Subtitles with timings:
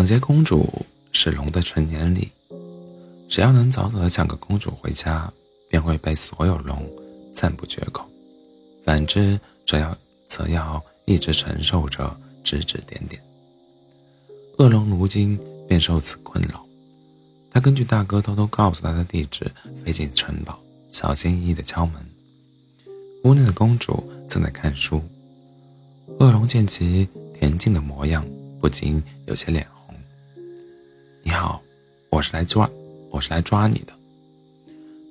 [0.00, 0.66] 抢劫公主
[1.12, 2.26] 是龙的成年礼，
[3.28, 5.30] 只要能早早的抢个公主回家，
[5.68, 6.90] 便会被所有龙
[7.34, 8.02] 赞不绝口；
[8.82, 9.94] 反之，则要
[10.26, 13.22] 则要一直承受着指指点点。
[14.56, 16.64] 恶龙如今便受此困扰，
[17.50, 19.52] 他根据大哥偷偷告诉他的地址，
[19.84, 20.58] 飞进城堡，
[20.90, 22.02] 小心翼翼的敲门。
[23.24, 25.02] 屋内的公主正在看书，
[26.18, 27.06] 恶龙见其
[27.38, 28.24] 恬静的模样，
[28.62, 29.78] 不禁有些脸红。
[31.40, 31.62] “好，
[32.10, 32.70] 我是来抓，
[33.08, 33.94] 我是来抓你的。”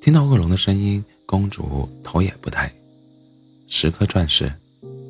[0.00, 2.72] 听到恶龙的声音，公主头也不抬
[3.66, 4.48] ：“十颗钻石，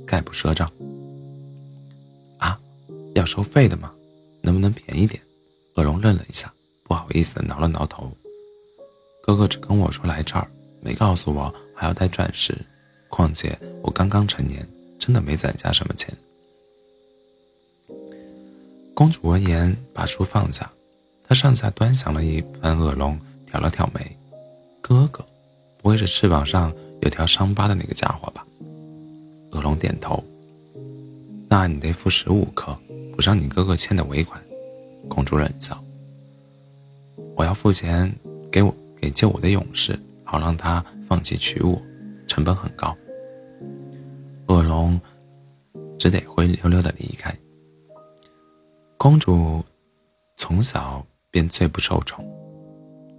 [0.06, 0.72] 概不赊账。
[2.40, 2.58] ”“啊，
[3.14, 3.92] 要收费的吗？”
[4.40, 5.22] 能不能便宜点？
[5.74, 6.50] 恶龙愣了一下，
[6.82, 8.10] 不好意思的挠了挠头。
[9.22, 12.56] 哥哥只跟我说来这儿，没告诉我还要带钻石。
[13.10, 14.66] 况且我刚刚成年，
[14.98, 16.10] 真的没攒下什么钱。
[18.94, 20.72] 公主闻言，把书放下，
[21.32, 24.18] 他上下端详了一番恶龙，挑了挑眉
[24.82, 25.24] ：“哥哥，
[25.78, 28.46] 不会是翅膀上有条伤疤的那个家伙吧？”
[29.52, 30.22] 恶龙点头
[31.48, 32.78] ：“那你得付十五颗。”
[33.16, 34.38] 补上你哥哥欠的尾款，
[35.08, 35.82] 公主冷笑。
[37.34, 38.14] 我要付钱
[38.50, 41.80] 给我给救我的勇士，好让他放弃娶我，
[42.26, 42.94] 成本很高。
[44.48, 45.00] 恶龙
[45.98, 47.34] 只得灰溜溜的离开。
[48.98, 49.64] 公主
[50.36, 51.02] 从小
[51.32, 52.24] 便最不受宠，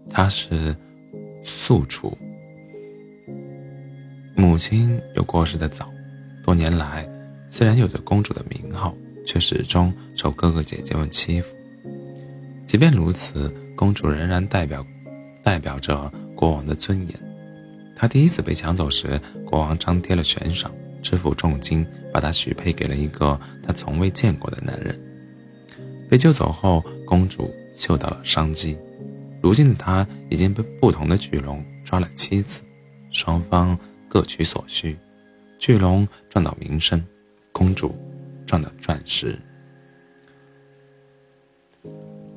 [0.09, 0.73] 她是
[1.44, 2.17] 素楚，
[4.38, 5.92] 母亲又过世的早，
[6.42, 7.05] 多年来
[7.50, 8.95] 虽然有着公主的名号。
[9.25, 11.55] 却始终受哥哥姐姐们欺负。
[12.66, 14.86] 即便如此，公主仍然代表，
[15.42, 17.17] 代表着国王的尊严。
[17.95, 20.70] 她第一次被抢走时，国王张贴了悬赏，
[21.02, 25.00] 支付重金，把她许配给了一个她从未见过的男人。
[26.14, 28.77] 被救走后，公主嗅到了商机。
[29.42, 32.61] 如今的她已经被不同的巨龙抓了七次，
[33.10, 33.76] 双方
[34.08, 34.95] 各取所需，
[35.58, 37.04] 巨龙赚到名声，
[37.52, 37.95] 公主。
[38.45, 39.39] 赚到钻石。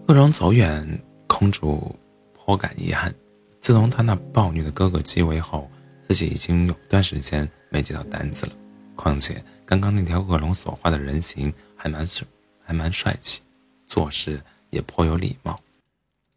[0.09, 1.95] 恶龙走远，公主
[2.33, 3.15] 颇感遗憾。
[3.61, 5.71] 自从她那暴虐的哥哥继位后，
[6.09, 8.53] 自己已经有段时间没接到单子了。
[8.95, 12.27] 况且刚刚那条恶龙所画的人形还蛮帅，
[12.65, 13.43] 还蛮帅气，
[13.87, 15.59] 做事也颇有礼貌。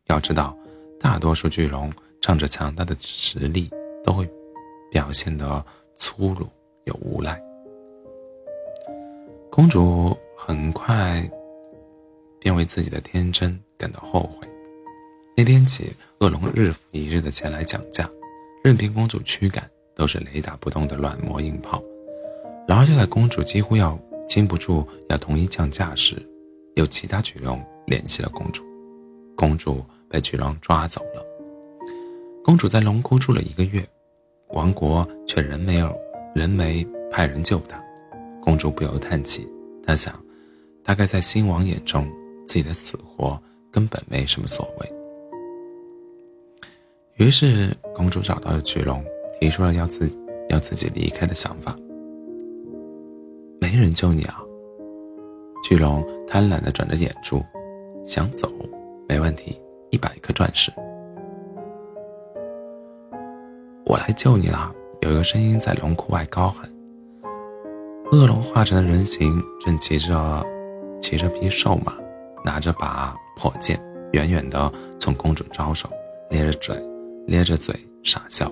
[0.07, 0.57] 要知道，
[0.99, 3.69] 大多数巨龙仗着强大的实力，
[4.03, 4.27] 都会
[4.89, 5.63] 表现得
[5.97, 6.47] 粗鲁
[6.85, 7.41] 又无赖。
[9.51, 11.29] 公主很快
[12.39, 14.47] 便为自己的天真感到后悔。
[15.35, 18.09] 那天起，恶龙日复一日的前来讲价，
[18.63, 21.81] 任凭公主驱赶，都是雷打不动的软磨硬泡。
[22.67, 26.15] 然而，就在公主几乎要禁不住要同意降价时，
[26.79, 28.63] 有其他巨龙联系了公主，
[29.35, 31.21] 公主被巨龙抓走了。
[32.41, 33.85] 公主在龙窟住了一个月，
[34.51, 35.93] 王国却仍没有
[36.33, 37.83] 人没派人救她。
[38.41, 39.45] 公主不由叹气，
[39.85, 40.17] 她想，
[40.81, 42.09] 大概在新王眼中，
[42.47, 43.37] 自己的死活
[43.69, 44.93] 根本没什么所谓。
[47.17, 49.03] 于是，公主找到了巨龙，
[49.41, 50.09] 提出了要自
[50.47, 51.75] 要自己离开的想法。
[53.59, 54.41] 没人救你啊！
[55.69, 57.45] 巨龙贪婪地转着眼珠，
[58.03, 58.51] 想走，
[59.07, 59.55] 没问题，
[59.91, 60.71] 一百颗钻石。
[63.85, 64.73] 我来救你了！
[65.01, 66.67] 有一个声音在龙窟外高喊。
[68.11, 70.43] 恶龙化成的人形正骑着，
[70.99, 71.93] 骑着匹瘦马，
[72.43, 73.79] 拿着把破剑，
[74.13, 75.87] 远远的从公主招手，
[76.31, 76.75] 咧着嘴，
[77.27, 78.51] 咧着嘴傻笑。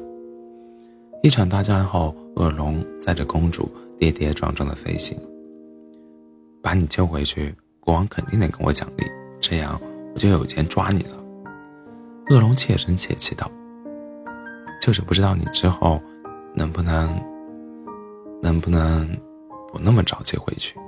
[1.24, 3.68] 一场大战后，恶龙载着公主
[3.98, 5.18] 跌跌撞撞的飞行。
[6.62, 9.06] 把你救回去，国王肯定得跟我奖励，
[9.40, 9.80] 这样
[10.14, 11.18] 我就有钱抓你了。
[12.30, 13.50] 恶龙怯声怯气道
[14.82, 16.02] ：“就是不知道你之后，
[16.54, 17.10] 能不能，
[18.42, 19.08] 能不能。”
[19.70, 20.80] 不那么着急回去，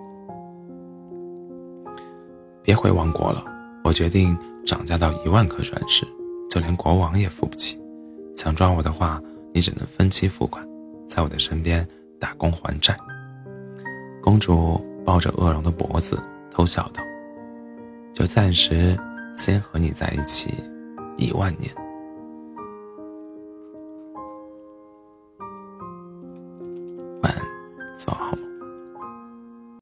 [2.64, 3.44] 别回王国了。
[3.84, 4.36] 我决定
[4.66, 6.08] 涨价到一万颗钻石，
[6.50, 7.78] 就连国王也付不起。
[8.38, 9.22] 想抓我的话，
[9.54, 10.66] 你只能分期付款，
[11.06, 11.86] 在我的身边
[12.18, 12.98] 打工还债。
[14.24, 16.22] 公主抱着恶龙的脖子，
[16.52, 17.02] 偷笑道
[18.14, 18.96] ：“就暂时
[19.36, 20.54] 先和你在一起，
[21.18, 21.74] 一万年。”